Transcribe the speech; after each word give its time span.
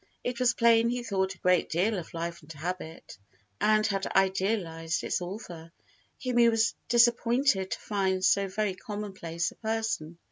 It 0.23 0.39
was 0.39 0.55
plain 0.55 0.89
he 0.89 1.03
thought 1.03 1.35
a 1.35 1.37
great 1.37 1.69
deal 1.69 1.95
of 1.99 2.15
Life 2.15 2.41
and 2.41 2.51
Habit 2.51 3.19
and 3.59 3.85
had 3.85 4.07
idealised 4.07 5.03
its 5.03 5.21
author, 5.21 5.71
whom 6.23 6.37
he 6.39 6.49
was 6.49 6.73
disappointed 6.89 7.69
to 7.69 7.79
find 7.79 8.25
so 8.25 8.47
very 8.47 8.73
commonplace 8.73 9.51
a 9.51 9.55
person. 9.57 10.17